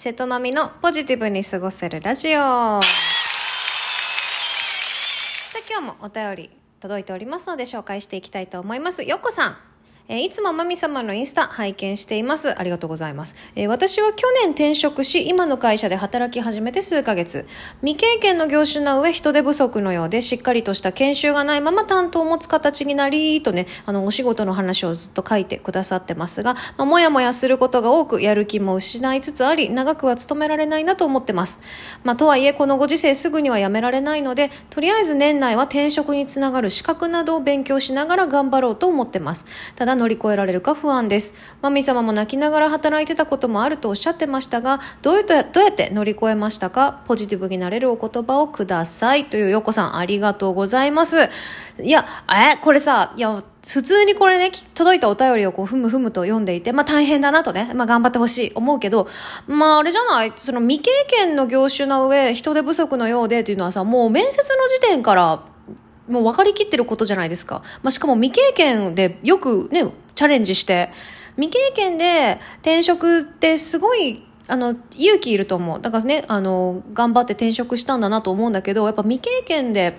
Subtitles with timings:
[0.00, 2.30] 瀬戸波のポジティブに過ごせるラジオ。
[2.30, 2.82] さあ
[5.68, 9.02] 今日もお便り届いておりますので紹介していきたいと思います。
[9.02, 9.56] よっこさん。
[10.10, 12.58] えいつもマミ様のインスタ拝見しています。
[12.58, 13.36] ありがとうございます。
[13.54, 17.46] え私は去年転職し、今の会社で働き始めて数ヶ月。
[17.82, 31.60] 未経験の業種な上、人手不足のようで、しっかりとした研修がないまま担当を持つ形になり、とね、あの、お仕事の話をずっと書いてくださってますが、まあ、もやもやすることが多く、やる気も失いつつあり、長くは勤められないなと思ってます。
[32.02, 39.44] まあ、とはいえ、このご時世すぐには辞められないので、とりあえず年内は転職につながる資格などを勉強しながら頑張ろうと思ってます。
[39.76, 41.34] ただ乗り越えられるか不安です。
[41.60, 47.02] マミ様も泣きながら働いてたこともあるとおっしゃってましたが、どういうとどうやって乗り越えましたか？
[47.06, 49.26] ポジティブになれるお言葉をください。
[49.26, 51.28] というよこさん、ありがとうございます。
[51.80, 59.08] いや、え、これさ、いや、普通にこれね、届いたお便りをこう、ふむふむと読んでいて、まあ大変だなとね、まあ頑張ってほしい、思うけど、
[59.46, 60.32] まああれじゃない？
[60.36, 65.42] その未経験の業種の上、人手不足のようでっていうのはさ、もう面接の時点から、
[66.08, 67.62] もう分かりきってることじゃないですか。
[67.82, 70.90] まあ、しかも未経験でよくね、チャレンジして、
[71.36, 75.80] 未経験で転職ってすごい、あの、勇気いると思う。
[75.80, 79.98] だからね、あの、頑張って転職したんだなと思うんだけど、やっぱ未経験で、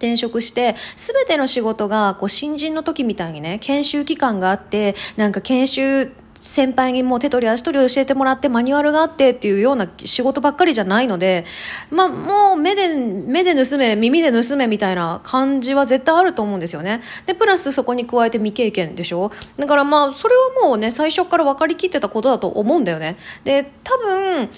[0.00, 11.44] 転職して、すべての仕事が、こう、新人の時みたいにね、研修期間があって、なんか研修、先輩にもう手取り足取り教えてもらってマニュアルがあってっていうような仕事ばっかりじゃないので、
[11.90, 17.02] まあもう目で、目で盗め、耳で盗めみたいな感じは絶対あると思うんですよね。
[17.26, 19.30] で、プラスそこに加えて未経験でしょ？
[19.58, 23.16] だからまあそれはもうね、最初から分かりきってたことだと思うんだよね。
[23.44, 24.48] で、多分、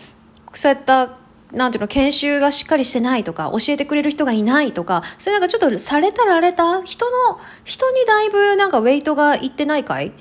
[0.55, 1.19] そういった
[1.53, 10.12] なんていうの、研修がしっかりしてないとか、教えてくれる人がいないとか、それなんかちょっとされたられた人の、人にだいぶなんかウェイトがいってないかい？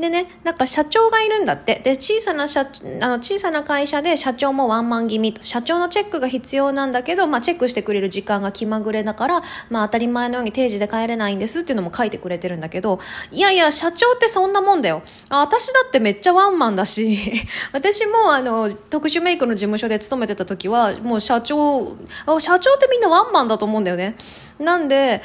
[0.00, 1.80] でね、なんか社長がいるんだって。
[1.84, 2.64] で、小さな社、あ
[3.06, 5.42] の、小さな会社で社長もワンマン気味と。
[5.42, 12.98] 社長のチェックが必要なんだけど、まあ、チェックしてくれる時間が気まぐれだから、まあ、当たり前のように定時で帰れないんですっていうのも書いてくれてるんだけど、
[13.30, 15.02] いやいや、社長ってそんなもんだよ。
[15.28, 17.18] あ私だってめっちゃワンマンだし、
[17.72, 21.96] 私もあの、特殊メイクの事務所で勤めてた時は、もう社長、
[22.26, 24.16] あ社長ってみんなワンマンだと思うんだよね。
[24.58, 25.22] なんで、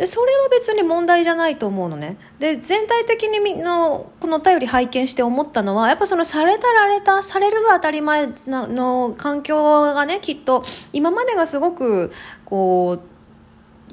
[0.00, 2.16] でそれは別に問題じゃないと思うのね。
[2.38, 12.12] で、全体的にみの、このお便り拝見して思ったのは、やっぱそのされたられた、されるが当たり前の環境がね、きっと、今までがすごく、
[12.46, 13.00] こ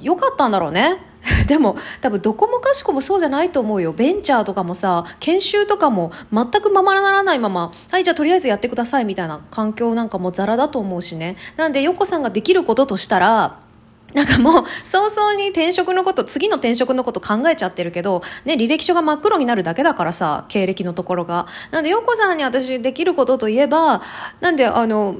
[0.00, 0.96] 良かったんだろうね。
[1.46, 3.92] でも多分どこもかしこもそうじゃないと思うよ。
[3.92, 11.36] ベンチャーとかもさ、研修とかも全くままならないまま、はいじゃあとりあえずやってくださいみたいな環境なんかもザラだと思うしね。
[11.58, 13.67] なんで、ヨコさんができることとしたら、
[14.14, 21.46] なんかもう、早々に転職のこと、次の転職のこと考えちゃってるけど、ね、履歴書が真っ黒になるだけだからさ、経歴のところが。
[21.70, 24.02] なんで、ヨコさんに私できることといえば、
[24.40, 25.14] なんで、あの、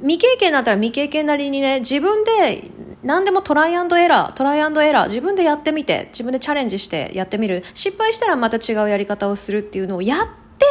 [0.00, 2.70] 未経験だったら未経験なりにね、自分で
[3.02, 7.62] 何でもトライアンドエラー、トライアンドエラー、自分でやってみて、自分でチャレンジしてやってみる。
[7.74, 10.26] 失敗したらまた違うやり方をするっていうのをやっ
[10.58, 10.66] て、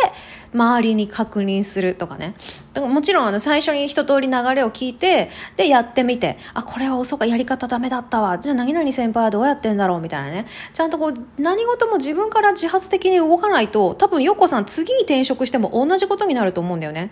[0.54, 2.36] 周りに確認するとかね。
[2.74, 8.40] だからもちろんあの最初に一通り流れを聞いて、でやってみて、あ、これはそうかやり方ダメだったわ。
[8.40, 10.02] じゃあ何々先輩はどうやってんだろう？
[10.02, 10.46] みたいなね。
[10.74, 17.12] ちゃんとこう何事も自分から自発的に動かないと、多分ヨッコさん次に転職しても同じことになると思うんだよね。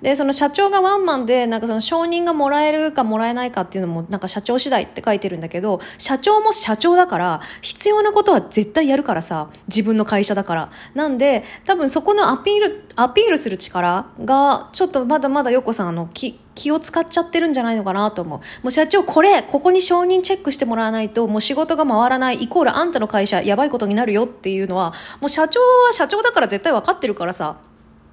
[0.00, 10.70] で、その社長がワンマンで、なんかその承認がもらえるかもらえないかっていうのも、なんか社長次第って書いてるんだけど、社長も社長だから、必要なことは絶対やるからさ、自分の会社だから。
[10.94, 18.38] なんで、多分そこのアピール、アピールする力が、ちょっとまだまだヨコさん、あの、気、気を使っちゃってるんじゃないのかなと思う。
[18.62, 27.56] もう社長、これ、ここに承認チェックしてもらわないと、もう仕事が回らない、イコールあんたの会社、やばいことになるよっていうのは、もう社長は社長だから絶対分かってるからさ、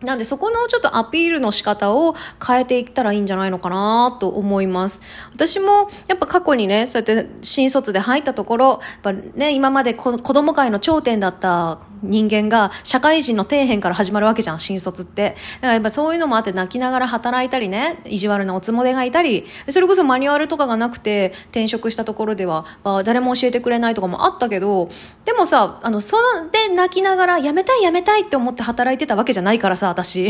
[0.01, 2.15] なんでそこのちょっとアピールの仕方を
[2.45, 5.01] 変えていったらいいんじゃないのかなと思います。
[5.33, 15.35] 私もやっぱ過去にね、そうやって新卒で入ったところ、やっぱね、今まで子子供界の頂点だった人間が社会人の底辺から始まるわけじゃん、新卒って。
[15.55, 24.89] だからやっぱそういうのもあって泣きながら働いたりね、意地悪なおつもでがいたり、それこそマニュアルとかがなくて転職したところでは、まあ、誰も教えてくれないとかもあったけど、
[25.25, 30.29] でもさ、あの、それで泣きながら辞めたい辞めたいって思って働いてたわけじゃないからさ、私。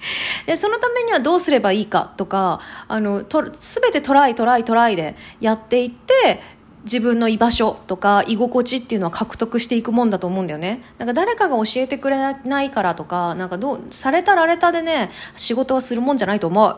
[0.46, 6.42] で、そのためにはどうすればいいかとか、あの、すべてトライトライトライでやっていって、
[6.84, 10.82] 自分の居場所とか居心地っていうのは獲得していくもんだと思うんだよね。
[10.98, 16.76] なんか誰かが教えてくれないからとか、なんかどう、されたられたでね、仕事はするもんじゃないと思う。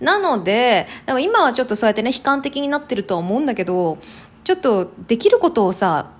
[0.00, 3.98] なので、でも今はちょっとそうやってね、悲観的になってるとは思うんだけど、
[4.44, 6.10] ちょっとできることをさ、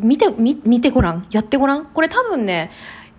[0.00, 1.26] 見て、見見てごらん。
[1.30, 1.86] やってごらん。
[1.86, 2.70] これ多分ね、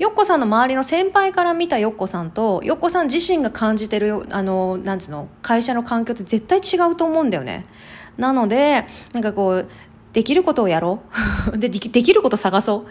[0.01, 7.67] よっこさんの周りの先輩から見たよっこさんと、よっこさん自身が感じてる、あの、なんつうの、会社の環境って絶対違うと思うんだよね。
[8.17, 9.67] なので、なんかこう、
[10.13, 11.03] できることをやろ
[11.53, 12.85] う ででき、できること探そう。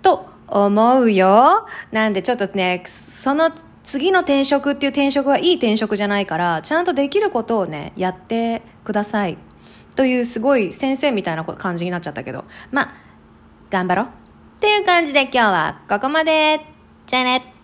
[0.00, 1.66] と思うよ。
[1.92, 3.50] なんでちょっとね、その
[3.84, 9.36] 次の転職っていう転職はいい転職じゃないから、ちゃんとできることをね、やってください。
[9.96, 12.46] というすごい先生みたいな感じになっちゃったけど。
[12.70, 12.94] まあ、
[13.68, 14.27] 頑張ろう。
[14.58, 16.60] っていう感じで今日はここまで。
[17.06, 17.57] じゃあね。